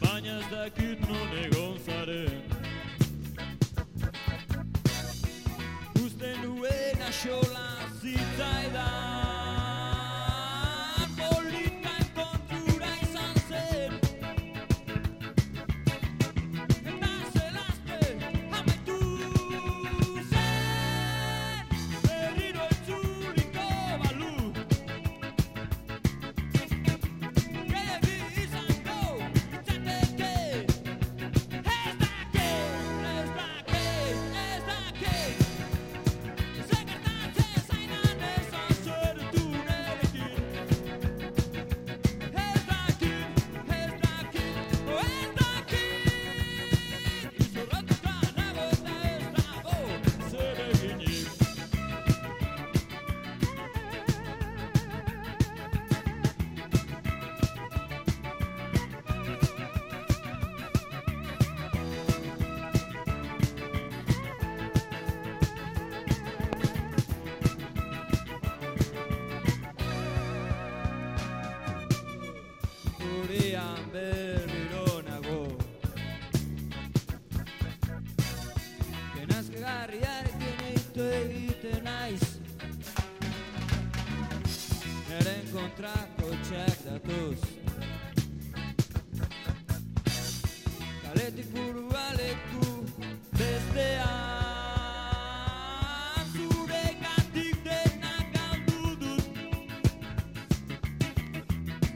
Baina 0.00 0.38
ez 0.38 0.46
dakit 0.50 0.98
nonego 1.08 1.57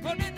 Ponete 0.03 0.32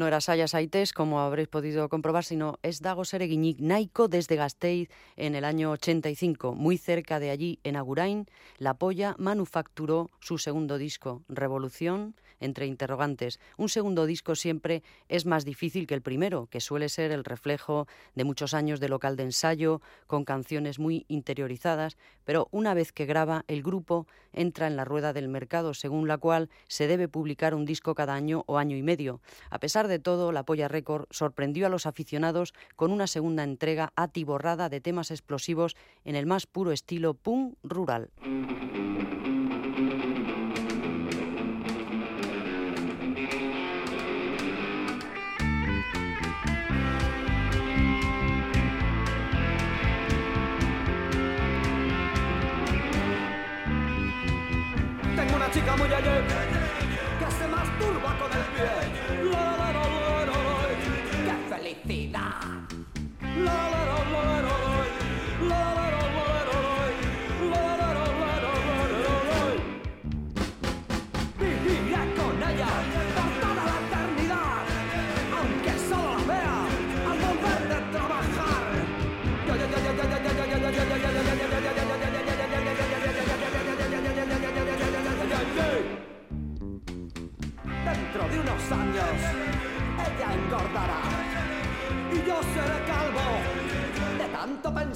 No 0.00 0.06
era 0.06 0.22
Saya 0.22 0.48
Saites, 0.48 0.94
como 0.94 1.20
habréis 1.20 1.48
podido 1.48 1.90
comprobar, 1.90 2.24
sino 2.24 2.58
es 2.62 2.80
Dago 2.80 3.04
Sereguiñic 3.04 3.60
Naiko 3.60 4.08
desde 4.08 4.34
Gasteiz 4.34 4.88
en 5.16 5.34
el 5.34 5.44
año 5.44 5.72
85. 5.72 6.54
Muy 6.54 6.78
cerca 6.78 7.20
de 7.20 7.28
allí, 7.28 7.58
en 7.64 7.76
Agurain, 7.76 8.24
La 8.56 8.72
Polla 8.72 9.14
manufacturó 9.18 10.08
su 10.18 10.38
segundo 10.38 10.78
disco, 10.78 11.22
Revolución, 11.28 12.14
entre 12.40 12.66
interrogantes. 12.66 13.38
Un 13.56 13.68
segundo 13.68 14.06
disco 14.06 14.34
siempre 14.34 14.82
es 15.08 15.26
más 15.26 15.44
difícil 15.44 15.86
que 15.86 15.94
el 15.94 16.02
primero, 16.02 16.46
que 16.46 16.60
suele 16.60 16.88
ser 16.88 17.12
el 17.12 17.24
reflejo 17.24 17.86
de 18.14 18.24
muchos 18.24 18.54
años 18.54 18.80
de 18.80 18.88
local 18.88 19.16
de 19.16 19.24
ensayo, 19.24 19.80
con 20.06 20.24
canciones 20.24 20.78
muy 20.78 21.04
interiorizadas, 21.08 21.96
pero 22.24 22.48
una 22.50 22.74
vez 22.74 22.92
que 22.92 23.06
graba, 23.06 23.44
el 23.48 23.62
grupo 23.62 24.06
entra 24.32 24.66
en 24.66 24.76
la 24.76 24.84
rueda 24.84 25.12
del 25.12 25.28
mercado, 25.28 25.74
según 25.74 26.08
la 26.08 26.18
cual 26.18 26.48
se 26.68 26.86
debe 26.86 27.08
publicar 27.08 27.54
un 27.54 27.64
disco 27.64 27.94
cada 27.94 28.14
año 28.14 28.44
o 28.46 28.58
año 28.58 28.76
y 28.76 28.82
medio. 28.82 29.20
A 29.50 29.58
pesar 29.58 29.88
de 29.88 29.98
todo, 29.98 30.32
la 30.32 30.44
Polla 30.44 30.68
Record 30.68 31.06
sorprendió 31.10 31.66
a 31.66 31.70
los 31.70 31.86
aficionados 31.86 32.54
con 32.76 32.92
una 32.92 33.06
segunda 33.06 33.44
entrega 33.44 33.92
atiborrada 33.96 34.68
de 34.68 34.80
temas 34.80 35.10
explosivos 35.10 35.76
en 36.04 36.16
el 36.16 36.26
más 36.26 36.46
puro 36.46 36.72
estilo 36.72 37.14
punk 37.14 37.56
rural. 37.62 38.10
Ayer 56.08 56.68
que 57.18 57.30
se 57.30 57.46
masturba 57.48 58.18
con 58.18 58.32
el 58.32 58.44
pie. 58.54 58.70
La, 59.30 59.56
la, 59.56 59.72
la, 59.72 59.74
la, 59.74 59.82
la, 60.16 60.24
la, 60.26 60.34
¡Qué 61.26 61.34
felicidad! 61.48 62.60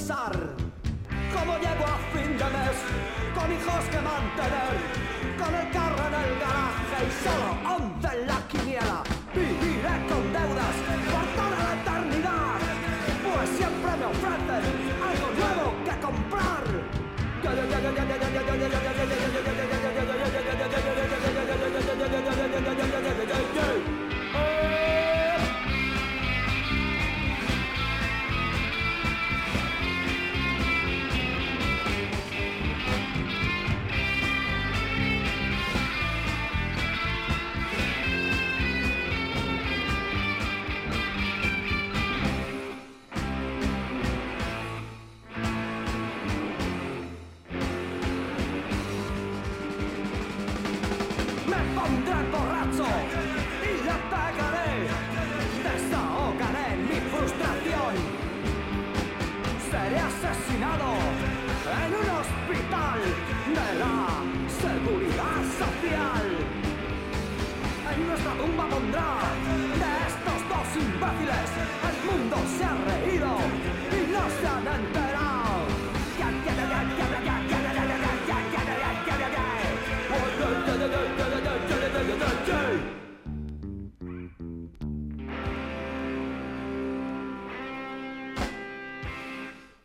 Pensar. 0.05 0.33
Como 1.33 1.57
llego 1.59 1.85
a 1.85 1.99
fin 2.13 2.37
de 2.37 2.45
mes, 2.45 2.79
con 3.35 3.51
hijos 3.53 3.85
que 3.91 4.01
mantener, 4.01 4.75
con 5.39 5.55
el 5.55 5.71
carro 5.71 6.07
en 6.09 6.15
el 6.15 6.39
garaje 6.41 6.99
y 7.09 7.25
solo 7.25 7.77
once 7.77 8.09
en 8.19 8.27
la 8.27 8.49
quiniela. 8.49 9.04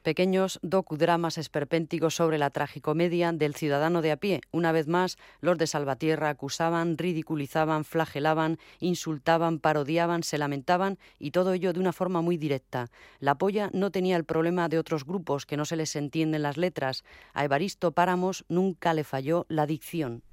Pequeños 0.10 0.58
docudramas 0.64 1.38
esperpénticos 1.38 2.16
sobre 2.16 2.40
la 2.40 2.50
tragicomedia 2.50 3.32
del 3.32 3.54
ciudadano 3.54 4.02
de 4.02 4.12
a 4.12 4.18
pie. 4.18 4.42
Una 4.50 4.72
vez 4.72 4.88
más, 4.88 5.20
los 5.40 5.56
de 5.60 5.68
Salvatierra 5.68 6.30
acusaban, 6.30 6.98
ridiculizaban, 6.98 7.86
flagelaban, 7.86 8.58
insultaban, 8.80 9.60
parodiaban, 9.60 10.24
se 10.24 10.40
lamentaban 10.40 10.98
y 11.20 11.30
todo 11.30 11.54
ello 11.54 11.74
de 11.74 11.80
una 11.80 11.94
forma 11.94 12.24
muy 12.24 12.38
directa. 12.38 12.88
La 13.20 13.36
polla 13.36 13.70
no 13.72 13.92
tenía 13.92 14.18
el 14.18 14.24
problema 14.24 14.68
de 14.68 14.80
otros 14.80 15.06
grupos 15.06 15.46
que 15.46 15.58
no 15.58 15.66
se 15.66 15.76
les 15.76 15.96
entienden 15.96 16.42
las 16.42 16.58
letras. 16.58 17.04
A 17.36 17.46
Evaristo 17.46 17.92
Páramos 17.92 18.46
nunca 18.50 18.96
le 18.96 19.04
falló 19.04 19.46
la 19.48 19.68
dicción. 19.68 20.24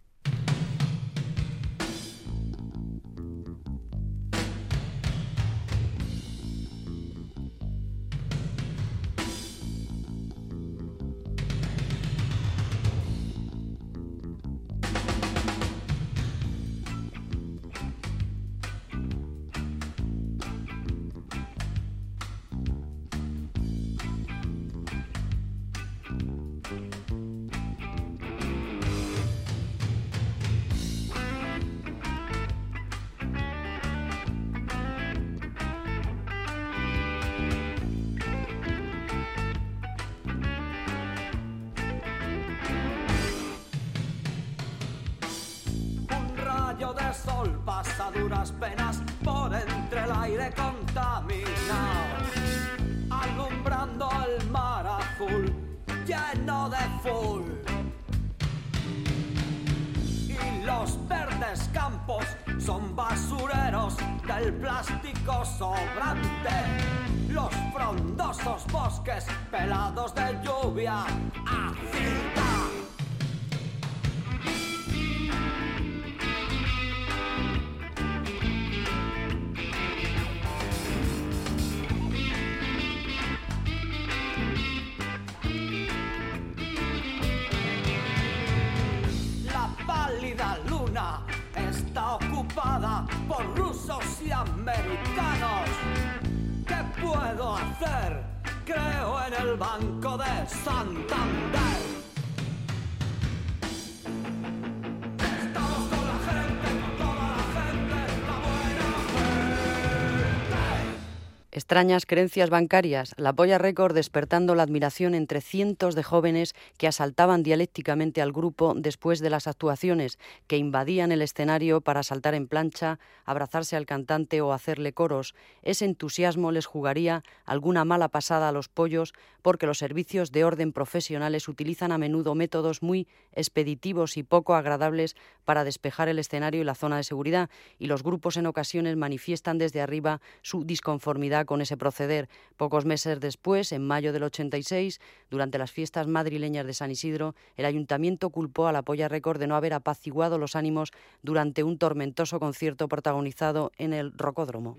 Extrañas 111.57 112.05
creencias 112.05 112.51
bancarias, 112.51 113.15
la 113.17 113.33
Polla 113.33 113.57
Record 113.57 113.95
despertando 113.95 114.55
la 114.55 114.63
admiración 114.63 115.15
entre 115.15 115.41
cientos 115.41 115.95
de 115.95 116.03
jóvenes 116.03 116.55
que 116.77 116.87
asaltaban 116.87 117.43
dialécticamente 117.43 118.21
al 118.21 118.31
grupo 118.31 118.75
después 118.77 119.21
de 119.21 119.31
las 119.31 119.47
actuaciones, 119.47 120.19
que 120.49 120.59
invadían 120.59 121.13
el 121.13 121.23
escenario 121.23 121.81
para 121.81 122.03
saltar 122.03 122.35
en 122.35 122.47
plancha, 122.47 122.99
abrazarse 123.25 123.75
al 123.75 123.87
cantante 123.87 124.43
o 124.43 124.53
hacerle 124.53 124.93
coros. 124.93 125.35
Ese 125.63 125.87
entusiasmo 125.87 126.53
les 126.53 126.67
jugaría 126.67 127.23
alguna 127.47 127.87
mala 127.87 128.09
pasada 128.09 128.51
a 128.51 128.53
los 128.53 128.69
pollos 128.69 129.15
porque 129.41 129.65
los 129.65 129.79
servicios 129.79 130.33
de 130.33 130.45
orden 130.45 130.73
profesionales 130.75 131.49
utilizan 131.49 131.91
a 131.91 131.97
menudo 131.97 132.35
métodos 132.35 132.83
muy 132.83 133.09
expeditivos 133.33 134.19
y 134.19 134.25
poco 134.25 134.57
agradables 134.57 135.17
para 135.47 135.65
despejar 135.65 136.11
el 136.11 136.19
escenario 136.19 136.61
y 136.61 136.65
la 136.65 136.75
zona 136.75 136.99
de 136.99 137.05
seguridad, 137.05 137.49
y 137.79 137.87
los 137.87 138.03
grupos 138.03 138.37
en 138.37 138.45
ocasiones 138.45 138.95
manifiestan 138.97 139.57
desde 139.57 139.81
arriba 139.81 140.21
su 140.43 140.63
disconformidad 140.65 141.46
con 141.47 141.61
ese 141.61 141.77
proceder. 141.77 142.29
Pocos 142.57 142.85
meses 142.85 143.21
después, 143.21 143.73
en 143.73 143.87
mayo 143.87 144.13
del 144.13 144.25
86, 144.25 145.01
durante 145.31 145.59
las 145.59 145.71
fiestas 145.71 146.07
madrileñas 146.07 146.67
de 146.67 146.75
San 146.75 146.91
Isidro, 146.91 147.35
el 147.57 147.65
ayuntamiento 147.65 148.31
culpó 148.31 148.67
a 148.67 148.73
la 148.73 148.83
Polla 148.83 149.09
Record 149.09 149.39
de 149.39 149.47
no 149.47 149.57
haber 149.57 149.73
apaciguado 149.73 150.39
los 150.39 150.57
ánimos 150.57 150.93
durante 151.23 151.63
un 151.63 151.79
tormentoso 151.79 152.39
concierto 152.39 152.89
protagonizado 152.89 153.73
en 153.79 153.93
el 153.93 154.13
Rocódromo. 154.13 154.77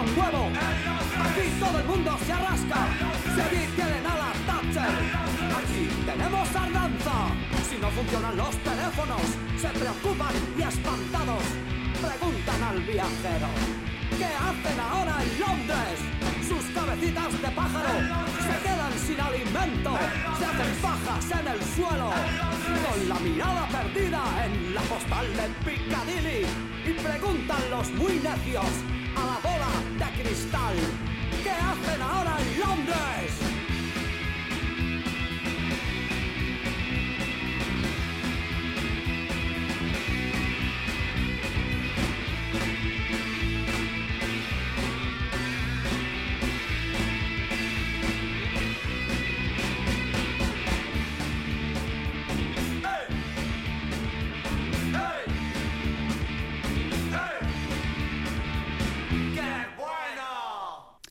Un 0.00 0.18
huevo, 0.18 0.50
aquí 1.24 1.48
todo 1.58 1.78
el 1.78 1.86
mundo 1.86 2.18
se 2.26 2.32
arrasca. 2.32 2.88
Si 3.34 3.40
allí 3.40 3.66
tienen 3.74 4.06
a 4.06 4.16
la 4.16 4.32
Thatcher, 4.46 4.94
aquí 5.58 5.88
tenemos 6.04 6.48
tardanza. 6.50 7.16
Si 7.68 7.76
no 7.78 7.88
funcionan 7.90 8.36
los 8.36 8.56
teléfonos, 8.58 9.22
se 9.56 9.68
preocupan 9.68 10.34
y 10.58 10.62
espantados 10.62 11.42
preguntan 12.00 12.62
al 12.62 12.80
viajero. 12.82 13.48
¿Qué 14.18 14.24
hacen 14.24 14.80
ahora 14.80 15.22
en 15.22 15.40
Londres? 15.40 15.98
Sus 16.46 16.64
cabecitas 16.74 17.32
de 17.42 17.48
pájaro 17.48 17.94
se 18.46 18.62
quedan 18.62 18.92
sin 18.98 19.20
alimento, 19.20 19.98
se 20.38 20.44
hacen 20.44 20.74
pajas 20.80 21.40
en 21.40 21.48
el 21.48 21.62
suelo, 21.74 22.10
con 22.84 23.08
la 23.08 23.18
mirada 23.18 23.66
perdida 23.68 24.22
en 24.44 24.74
la 24.74 24.80
postal 24.82 25.26
de 25.36 25.48
Piccadilly 25.64 26.46
y 26.86 26.92
preguntan 26.92 27.70
los 27.70 27.90
muy 27.92 28.20
necios 28.20 28.95
de 29.98 30.22
cristal. 30.22 30.76
¿Qué 31.42 31.50
hacen 31.50 32.02
ahora 32.02 32.36
en 32.40 32.60
Londres? 32.60 33.55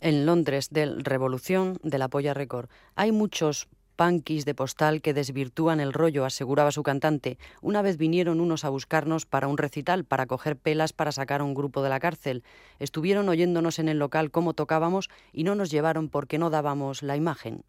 En 0.06 0.28
Londres 0.28 0.70
del 0.70 1.03
Revolución 1.03 1.80
de 1.82 1.97
la 1.97 2.10
Polla 2.10 2.36
Record 2.36 2.70
hay 2.93 3.12
muchos 3.12 3.68
punkis 3.95 4.45
de 4.45 4.53
postal 4.53 5.01
que 5.01 5.16
desvirtúan 5.16 5.80
el 5.80 5.93
rollo, 5.93 6.26
aseguraba 6.26 6.72
su 6.72 6.84
cantante. 6.84 7.39
Una 7.60 7.82
vez 7.82 7.97
vinieron 7.97 8.39
unos 8.39 8.66
a 8.66 8.70
buscarnos 8.70 9.26
para 9.26 9.47
un 9.47 9.58
recital, 9.58 10.06
para 10.06 10.28
coger 10.28 10.58
pelas 10.58 10.93
para 10.93 11.12
sacar 11.12 11.41
a 11.41 11.43
un 11.43 11.56
grupo 11.56 11.82
de 11.82 11.89
la 11.89 11.99
cárcel. 11.99 12.43
Estuvieron 12.78 13.30
oyéndonos 13.30 13.80
en 13.80 13.89
el 13.89 13.97
local 13.97 14.30
cómo 14.30 14.53
tocábamos 14.53 15.10
y 15.34 15.43
no 15.43 15.56
nos 15.56 15.72
llevaron 15.72 16.10
porque 16.10 16.38
no 16.38 16.51
dábamos 16.51 17.01
la 17.01 17.18
imagen. 17.18 17.64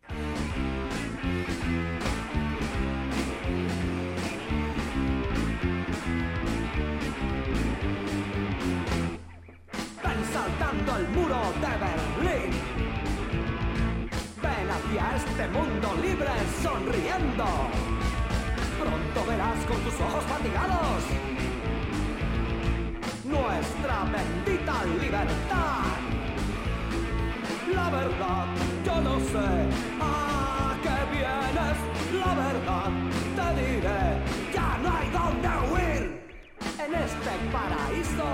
Tus 19.86 20.00
ojos 20.00 20.24
fatigados 20.24 21.02
nuestra 23.24 23.96
bendita 24.14 24.84
libertad. 25.00 25.84
La 27.72 27.90
verdad, 27.90 28.46
yo 28.84 29.00
no 29.00 29.20
sé 29.20 29.48
a 30.00 30.74
qué 30.82 30.96
vienes. 31.14 31.76
La 32.22 32.32
verdad, 32.44 32.90
te 33.36 33.48
diré, 33.60 34.02
ya 34.54 34.78
no 34.82 34.88
hay 34.96 35.08
dónde 35.18 35.50
huir. 35.70 36.02
En 36.84 36.94
este 37.06 37.32
paraíso 37.52 38.28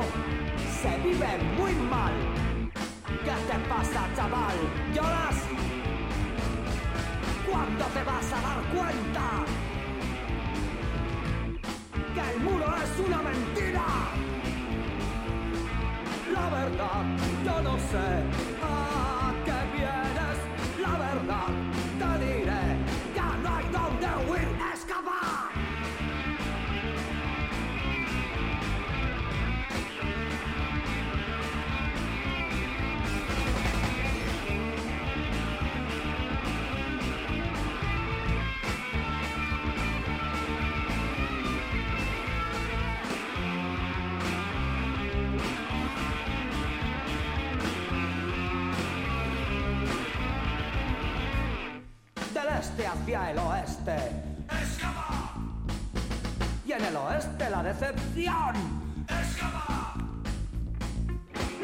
se 0.80 0.92
vive 1.06 1.32
muy 1.58 1.74
mal. 1.94 2.14
¿Qué 3.24 3.36
te 3.48 3.58
pasa, 3.68 4.08
chaval? 4.16 4.56
¿Lloras? 4.94 5.36
¿Cuándo 7.50 7.84
te 7.94 8.02
vas 8.04 8.32
a 8.32 8.40
dar 8.40 8.60
cuenta? 8.74 9.61
Que 12.14 12.20
el 12.20 12.40
muro 12.40 12.66
es 12.76 13.06
una 13.06 13.22
mentira. 13.22 13.84
La 16.30 16.50
verdad, 16.50 17.04
yo 17.44 17.62
no 17.62 17.78
sé 17.78 18.51
decepción. 57.62 58.54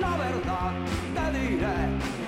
La 0.01 0.17
verdad, 0.17 0.73
te 1.15 1.39
diré. 1.39 2.19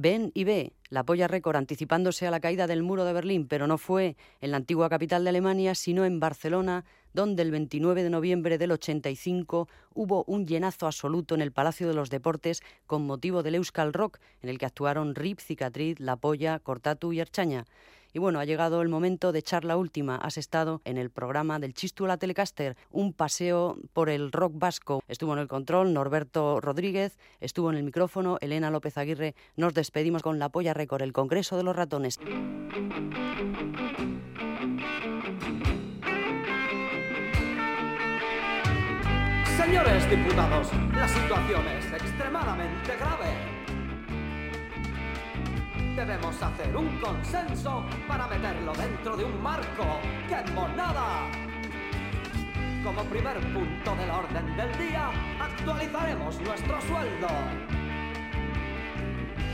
Ven 0.00 0.30
y 0.32 0.44
ve, 0.44 0.74
la 0.90 1.02
Polla 1.02 1.26
Record 1.26 1.56
anticipándose 1.56 2.24
a 2.24 2.30
la 2.30 2.38
caída 2.38 2.68
del 2.68 2.84
muro 2.84 3.04
de 3.04 3.12
Berlín, 3.12 3.48
pero 3.48 3.66
no 3.66 3.78
fue 3.78 4.16
en 4.40 4.52
la 4.52 4.56
antigua 4.56 4.88
capital 4.88 5.24
de 5.24 5.30
Alemania, 5.30 5.74
sino 5.74 6.04
en 6.04 6.20
Barcelona, 6.20 6.84
donde 7.14 7.42
el 7.42 7.50
29 7.50 8.04
de 8.04 8.10
noviembre 8.10 8.58
del 8.58 8.70
85 8.70 9.66
hubo 9.94 10.22
un 10.28 10.46
llenazo 10.46 10.86
absoluto 10.86 11.34
en 11.34 11.40
el 11.40 11.50
Palacio 11.50 11.88
de 11.88 11.94
los 11.94 12.10
Deportes 12.10 12.62
con 12.86 13.06
motivo 13.06 13.42
del 13.42 13.56
Euskal 13.56 13.92
Rock, 13.92 14.20
en 14.40 14.50
el 14.50 14.58
que 14.58 14.66
actuaron 14.66 15.16
Rip, 15.16 15.40
Cicatriz, 15.40 15.98
La 15.98 16.14
Polla, 16.14 16.60
Cortatu 16.60 17.12
y 17.12 17.18
Archaña. 17.18 17.64
Y 18.12 18.18
bueno, 18.18 18.40
ha 18.40 18.44
llegado 18.44 18.82
el 18.82 18.88
momento 18.88 19.32
de 19.32 19.40
echar 19.40 19.64
la 19.64 19.76
última. 19.76 20.16
Has 20.16 20.38
estado 20.38 20.80
en 20.84 20.96
el 20.96 21.10
programa 21.10 21.58
del 21.58 21.74
Chistula 21.74 22.16
Telecaster, 22.16 22.76
un 22.90 23.12
paseo 23.12 23.76
por 23.92 24.08
el 24.08 24.32
rock 24.32 24.52
vasco. 24.56 25.02
Estuvo 25.08 25.32
en 25.34 25.40
el 25.40 25.48
control 25.48 25.92
Norberto 25.92 26.60
Rodríguez, 26.60 27.18
estuvo 27.40 27.70
en 27.70 27.76
el 27.76 27.84
micrófono 27.84 28.38
Elena 28.40 28.70
López 28.70 28.96
Aguirre. 28.96 29.34
Nos 29.56 29.74
despedimos 29.74 30.22
con 30.22 30.38
la 30.38 30.48
polla 30.48 30.74
récord, 30.74 31.02
el 31.02 31.12
Congreso 31.12 31.56
de 31.56 31.62
los 31.62 31.76
Ratones. 31.76 32.18
Señores 39.56 40.08
diputados, 40.08 40.68
la 40.94 41.08
situación 41.08 41.66
es 41.68 41.92
extremadamente 41.92 42.96
grave 42.96 43.47
debemos 45.98 46.40
hacer 46.40 46.76
un 46.76 47.00
consenso 47.00 47.84
para 48.06 48.28
meterlo 48.28 48.72
dentro 48.74 49.16
de 49.16 49.24
un 49.24 49.42
marco. 49.42 49.84
¡Qué 50.28 50.52
monada! 50.52 51.26
Como 52.84 53.02
primer 53.04 53.36
punto 53.52 53.96
del 53.96 54.08
orden 54.08 54.56
del 54.56 54.78
día, 54.78 55.10
actualizaremos 55.40 56.40
nuestro 56.40 56.80
sueldo. 56.82 57.26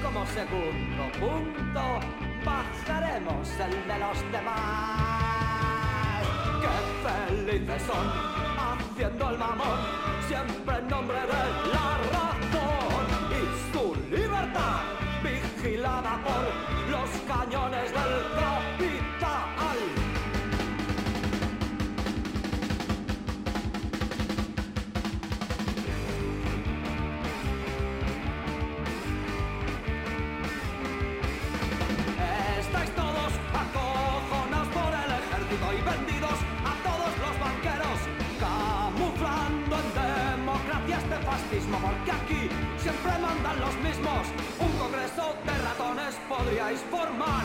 Como 0.02 0.26
segundo 0.26 1.04
punto, 1.18 2.00
bajaremos 2.44 3.48
el 3.60 3.88
de 3.88 3.98
los 3.98 4.32
demás. 4.32 6.26
¡Qué 6.60 6.74
felices 7.08 7.82
son! 7.84 8.34
Haciendo 8.58 9.30
el 9.30 9.38
mamón, 9.38 9.80
siempre 10.28 10.76
en 10.76 10.88
nombre 10.88 11.20
de 11.20 11.26
la 11.72 12.23
por 16.02 16.90
los 16.90 17.10
cañones 17.28 17.92
del. 17.92 18.63
porque 41.82 42.12
aquí 42.12 42.48
siempre 42.78 43.12
mandan 43.18 43.60
los 43.60 43.74
mismos. 43.76 44.26
Un 44.60 44.72
congreso 44.78 45.34
de 45.44 45.54
ratones 45.58 46.14
podríais 46.28 46.80
formar. 46.90 47.44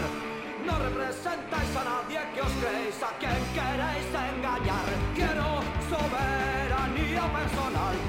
No 0.65 0.77
representáis 0.77 1.75
a 1.75 1.83
nadie 1.83 2.19
que 2.33 2.41
os 2.41 2.53
creéis, 2.61 3.01
a 3.01 3.11
quien 3.17 3.41
queréis 3.55 4.07
engañar. 4.33 4.89
Quiero 5.15 5.63
soberanía 5.89 7.23
personal. 7.33 8.08